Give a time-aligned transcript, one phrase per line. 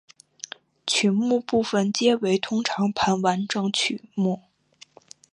[0.87, 4.41] 曲目部分皆为通常盘完整曲目。